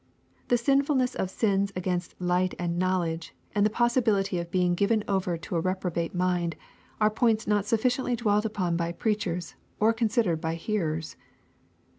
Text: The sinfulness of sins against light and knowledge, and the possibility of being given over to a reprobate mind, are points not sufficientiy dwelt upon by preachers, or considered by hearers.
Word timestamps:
The 0.47 0.57
sinfulness 0.57 1.13
of 1.13 1.29
sins 1.29 1.71
against 1.75 2.19
light 2.19 2.55
and 2.57 2.79
knowledge, 2.79 3.35
and 3.53 3.63
the 3.63 3.69
possibility 3.69 4.39
of 4.39 4.49
being 4.49 4.73
given 4.73 5.03
over 5.07 5.37
to 5.37 5.55
a 5.57 5.61
reprobate 5.61 6.15
mind, 6.15 6.55
are 6.99 7.11
points 7.11 7.45
not 7.45 7.65
sufficientiy 7.65 8.17
dwelt 8.17 8.43
upon 8.43 8.75
by 8.75 8.93
preachers, 8.93 9.53
or 9.79 9.93
considered 9.93 10.41
by 10.41 10.55
hearers. 10.55 11.17